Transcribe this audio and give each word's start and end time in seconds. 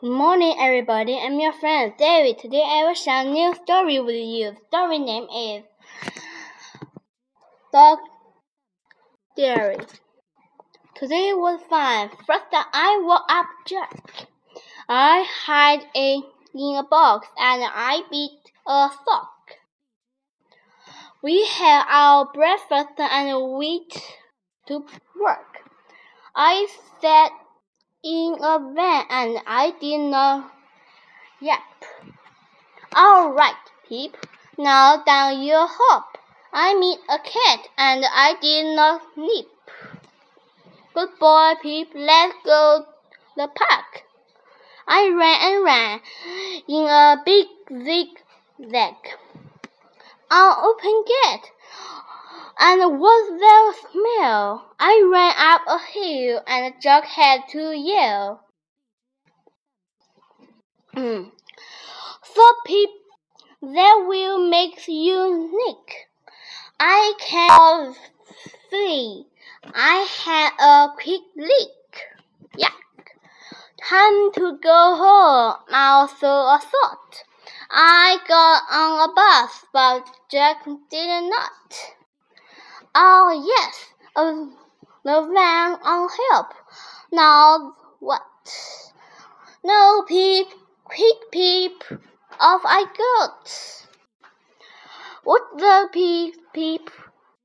Good 0.00 0.10
morning, 0.10 0.56
everybody. 0.58 1.16
I'm 1.16 1.38
your 1.38 1.52
friend 1.52 1.92
David. 1.96 2.40
Today 2.40 2.64
I 2.66 2.84
will 2.84 2.94
share 2.94 3.20
a 3.20 3.30
new 3.30 3.54
story 3.54 4.00
with 4.00 4.16
you. 4.16 4.50
The 4.50 4.56
story 4.66 4.98
name 4.98 5.28
is 5.30 5.62
Dog 7.72 7.98
Diary. 9.36 9.76
Today 10.96 11.32
was 11.32 11.60
fine. 11.70 12.10
First, 12.26 12.46
I 12.52 13.00
woke 13.04 13.22
up 13.28 13.46
Jack. 13.68 14.26
I 14.88 15.26
hid 15.46 15.86
a, 15.94 16.22
in 16.58 16.76
a 16.76 16.82
box 16.82 17.28
and 17.38 17.62
I 17.64 18.02
beat 18.10 18.32
a 18.66 18.90
sock. 19.06 19.52
We 21.22 21.46
had 21.46 21.84
our 21.88 22.26
breakfast 22.34 22.98
and 22.98 23.52
went 23.52 23.96
to 24.66 24.84
work. 25.20 25.70
I 26.34 26.66
sat 27.00 27.30
in 28.04 28.36
a 28.38 28.58
van 28.74 29.04
and 29.08 29.38
I 29.46 29.72
did 29.80 30.10
not 30.10 30.52
yap. 31.40 31.62
All 32.94 33.32
right, 33.32 33.54
Pip. 33.88 34.14
Now 34.58 35.02
down 35.02 35.42
your 35.42 35.66
hop. 35.66 36.18
I 36.52 36.74
meet 36.74 37.00
a 37.08 37.18
cat 37.18 37.66
and 37.78 38.04
I 38.04 38.34
did 38.40 38.76
not 38.76 39.02
nip. 39.16 39.46
Good 40.92 41.18
boy, 41.18 41.54
Pip. 41.62 41.88
Let's 41.94 42.36
go 42.44 42.86
the 43.36 43.48
park. 43.48 44.04
I 44.86 45.08
ran 45.08 45.40
and 45.40 45.64
ran 45.64 46.00
in 46.68 46.84
a 46.86 47.22
big 47.24 47.46
zigzag. 47.70 48.96
On 50.30 50.64
open 50.64 51.04
gate. 51.06 51.50
And 52.66 52.98
what 52.98 53.38
that 53.40 53.74
smell? 53.92 54.64
I 54.80 55.06
ran 55.12 55.34
up 55.36 55.62
a 55.68 55.78
hill 55.84 56.40
and 56.46 56.72
Jack 56.80 57.04
had 57.04 57.42
to 57.50 57.76
yell. 57.76 58.40
Hmm. 60.94 61.24
so 62.22 62.42
Pip, 62.64 62.88
that 63.60 64.06
will 64.08 64.48
make 64.48 64.88
you 64.88 65.50
nick. 65.52 66.08
I 66.80 67.12
can't 67.18 67.94
see. 68.70 69.26
I 69.74 70.08
had 70.24 70.52
a 70.58 70.94
quick 70.94 71.20
leak. 71.36 71.94
Yuck. 72.58 73.12
Time 73.76 74.32
to 74.32 74.58
go 74.62 74.96
home. 74.96 75.56
Also 75.70 76.26
a 76.26 76.58
thought. 76.62 77.24
I 77.70 78.16
got 78.26 78.62
on 78.72 79.10
a 79.10 79.12
bus, 79.12 79.66
but 79.70 80.08
Jack 80.30 80.64
did 80.88 81.28
not. 81.28 81.94
Oh, 82.96 83.42
yes, 83.44 83.86
uh, 84.14 84.46
the 85.04 85.20
van 85.34 85.78
on 85.82 86.08
help. 86.30 86.54
Now 87.10 87.74
what? 87.98 88.22
No, 89.64 90.04
peep, 90.06 90.46
quick 90.84 91.30
peep, 91.32 91.82
off 92.38 92.62
I 92.64 92.84
got. 92.96 93.86
What 95.24 95.42
the 95.56 95.88
peep, 95.92 96.36
peep? 96.52 96.90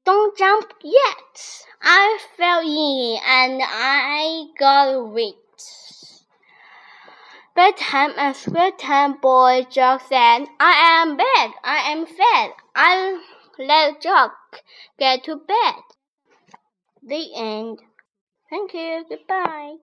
Don't 0.06 0.38
jump 0.38 0.72
yet. 0.84 1.66
I 1.82 2.20
fell 2.38 2.60
in 2.60 3.20
and 3.26 3.62
I 3.64 4.46
got 4.60 5.14
wet. 5.14 5.34
Bedtime 7.56 8.14
and 8.18 8.78
time, 8.78 9.14
boy 9.20 9.66
Jack 9.70 10.02
said. 10.08 10.46
I 10.60 11.02
am 11.02 11.18
back. 11.18 11.56
I 11.64 11.92
am 11.92 12.06
fed. 12.06 12.52
I 12.76 13.20
let 13.60 14.02
Jack 14.02 14.32
get 14.98 15.24
to 15.26 15.36
bed. 15.36 15.84
The 17.04 17.36
end. 17.36 17.80
Thank 18.50 18.74
you. 18.74 19.06
Goodbye. 19.08 19.76